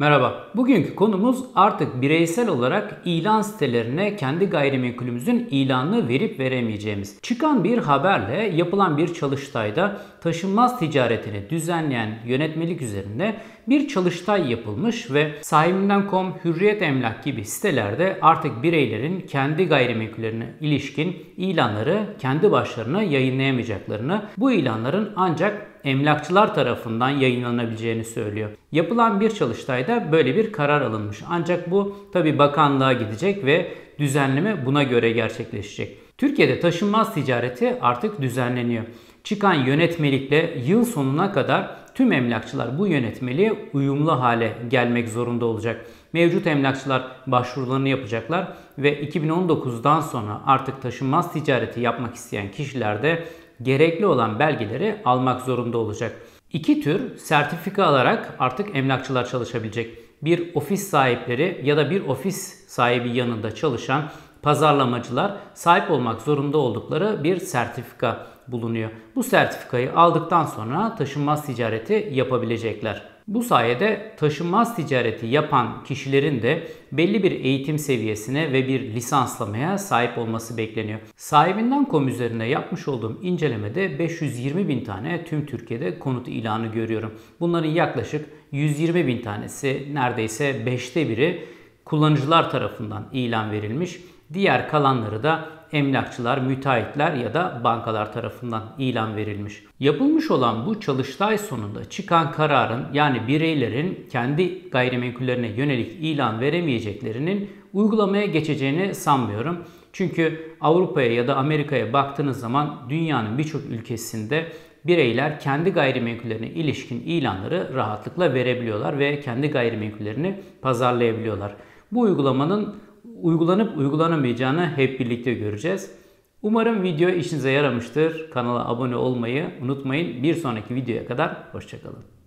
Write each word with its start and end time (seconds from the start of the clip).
Merhaba. 0.00 0.44
Bugünkü 0.56 0.94
konumuz 0.94 1.44
artık 1.54 2.02
bireysel 2.02 2.48
olarak 2.48 3.02
ilan 3.04 3.42
sitelerine 3.42 4.16
kendi 4.16 4.46
gayrimenkulümüzün 4.46 5.48
ilanını 5.50 6.08
verip 6.08 6.38
veremeyeceğimiz. 6.40 7.18
Çıkan 7.22 7.64
bir 7.64 7.78
haberle 7.78 8.56
yapılan 8.56 8.98
bir 8.98 9.14
çalıştayda 9.14 10.00
taşınmaz 10.20 10.78
ticaretini 10.78 11.50
düzenleyen 11.50 12.18
yönetmelik 12.26 12.82
üzerinde 12.82 13.36
bir 13.68 13.88
çalıştay 13.88 14.50
yapılmış 14.50 15.10
ve 15.10 15.32
sahibinden.com, 15.42 16.34
Hürriyet 16.44 16.82
Emlak 16.82 17.24
gibi 17.24 17.44
sitelerde 17.44 18.18
artık 18.22 18.62
bireylerin 18.62 19.20
kendi 19.20 19.68
gayrimenkullerine 19.68 20.46
ilişkin 20.60 21.16
ilanları 21.36 22.02
kendi 22.18 22.52
başlarına 22.52 23.02
yayınlayamayacaklarını, 23.02 24.22
bu 24.38 24.52
ilanların 24.52 25.12
ancak 25.16 25.66
emlakçılar 25.84 26.54
tarafından 26.54 27.08
yayınlanabileceğini 27.08 28.04
söylüyor. 28.04 28.50
Yapılan 28.72 29.20
bir 29.20 29.30
çalıştayda 29.30 29.89
böyle 30.12 30.36
bir 30.36 30.52
karar 30.52 30.80
alınmış. 30.80 31.18
Ancak 31.28 31.70
bu 31.70 31.96
tabi 32.12 32.38
bakanlığa 32.38 32.92
gidecek 32.92 33.44
ve 33.44 33.74
düzenleme 33.98 34.66
buna 34.66 34.82
göre 34.82 35.10
gerçekleşecek. 35.10 35.96
Türkiye'de 36.18 36.60
taşınmaz 36.60 37.14
ticareti 37.14 37.76
artık 37.80 38.22
düzenleniyor. 38.22 38.84
Çıkan 39.24 39.54
yönetmelikle 39.54 40.54
yıl 40.66 40.84
sonuna 40.84 41.32
kadar 41.32 41.70
tüm 41.94 42.12
emlakçılar 42.12 42.78
bu 42.78 42.86
yönetmeliğe 42.86 43.52
uyumlu 43.72 44.20
hale 44.20 44.56
gelmek 44.68 45.08
zorunda 45.08 45.46
olacak. 45.46 45.86
Mevcut 46.12 46.46
emlakçılar 46.46 47.02
başvurularını 47.26 47.88
yapacaklar 47.88 48.48
ve 48.78 49.04
2019'dan 49.04 50.00
sonra 50.00 50.40
artık 50.46 50.82
taşınmaz 50.82 51.32
ticareti 51.32 51.80
yapmak 51.80 52.14
isteyen 52.14 52.50
kişiler 52.50 53.02
de 53.02 53.24
gerekli 53.62 54.06
olan 54.06 54.38
belgeleri 54.38 54.96
almak 55.04 55.40
zorunda 55.40 55.78
olacak. 55.78 56.16
İki 56.52 56.80
tür 56.80 57.16
sertifika 57.16 57.84
alarak 57.84 58.34
artık 58.38 58.76
emlakçılar 58.76 59.28
çalışabilecek. 59.28 59.98
Bir 60.22 60.54
ofis 60.54 60.88
sahipleri 60.88 61.60
ya 61.64 61.76
da 61.76 61.90
bir 61.90 62.06
ofis 62.06 62.66
sahibi 62.68 63.16
yanında 63.16 63.54
çalışan 63.54 64.02
pazarlamacılar 64.42 65.36
sahip 65.54 65.90
olmak 65.90 66.20
zorunda 66.20 66.58
oldukları 66.58 67.24
bir 67.24 67.36
sertifika 67.36 68.26
bulunuyor. 68.48 68.90
Bu 69.16 69.22
sertifikayı 69.22 69.92
aldıktan 69.92 70.44
sonra 70.44 70.94
taşınmaz 70.94 71.46
ticareti 71.46 72.08
yapabilecekler. 72.12 73.02
Bu 73.30 73.42
sayede 73.42 74.12
taşınmaz 74.16 74.76
ticareti 74.76 75.26
yapan 75.26 75.84
kişilerin 75.84 76.42
de 76.42 76.68
belli 76.92 77.22
bir 77.22 77.30
eğitim 77.30 77.78
seviyesine 77.78 78.52
ve 78.52 78.68
bir 78.68 78.80
lisanslamaya 78.80 79.78
sahip 79.78 80.18
olması 80.18 80.56
bekleniyor. 80.56 81.00
Sahibinden.com 81.16 82.08
üzerinde 82.08 82.44
yapmış 82.44 82.88
olduğum 82.88 83.18
incelemede 83.22 83.98
520 83.98 84.68
bin 84.68 84.84
tane 84.84 85.24
tüm 85.24 85.46
Türkiye'de 85.46 85.98
konut 85.98 86.28
ilanı 86.28 86.66
görüyorum. 86.66 87.14
Bunların 87.40 87.68
yaklaşık 87.68 88.26
120 88.52 89.06
bin 89.06 89.22
tanesi 89.22 89.88
neredeyse 89.92 90.50
5'te 90.50 91.08
biri 91.08 91.44
kullanıcılar 91.84 92.50
tarafından 92.50 93.08
ilan 93.12 93.50
verilmiş. 93.50 94.00
Diğer 94.32 94.68
kalanları 94.68 95.22
da 95.22 95.59
emlakçılar, 95.72 96.38
müteahhitler 96.38 97.12
ya 97.12 97.34
da 97.34 97.60
bankalar 97.64 98.12
tarafından 98.12 98.62
ilan 98.78 99.16
verilmiş. 99.16 99.62
Yapılmış 99.80 100.30
olan 100.30 100.66
bu 100.66 100.80
çalıştay 100.80 101.38
sonunda 101.38 101.84
çıkan 101.84 102.32
kararın 102.32 102.86
yani 102.92 103.28
bireylerin 103.28 104.06
kendi 104.12 104.70
gayrimenkullerine 104.70 105.48
yönelik 105.48 105.92
ilan 106.00 106.40
veremeyeceklerinin 106.40 107.50
uygulamaya 107.72 108.26
geçeceğini 108.26 108.94
sanmıyorum. 108.94 109.64
Çünkü 109.92 110.56
Avrupa'ya 110.60 111.12
ya 111.12 111.28
da 111.28 111.36
Amerika'ya 111.36 111.92
baktığınız 111.92 112.40
zaman 112.40 112.78
dünyanın 112.88 113.38
birçok 113.38 113.64
ülkesinde 113.64 114.46
bireyler 114.86 115.40
kendi 115.40 115.70
gayrimenkullerine 115.70 116.48
ilişkin 116.48 117.00
ilanları 117.00 117.74
rahatlıkla 117.74 118.34
verebiliyorlar 118.34 118.98
ve 118.98 119.20
kendi 119.20 119.50
gayrimenkullerini 119.50 120.40
pazarlayabiliyorlar. 120.62 121.56
Bu 121.92 122.00
uygulamanın 122.00 122.74
uygulanıp 123.22 123.78
uygulanamayacağını 123.78 124.66
hep 124.76 125.00
birlikte 125.00 125.34
göreceğiz. 125.34 125.94
Umarım 126.42 126.82
video 126.82 127.10
işinize 127.10 127.50
yaramıştır. 127.50 128.30
Kanala 128.30 128.68
abone 128.68 128.96
olmayı 128.96 129.50
unutmayın. 129.62 130.22
Bir 130.22 130.34
sonraki 130.34 130.74
videoya 130.74 131.06
kadar 131.06 131.36
hoşçakalın. 131.52 132.19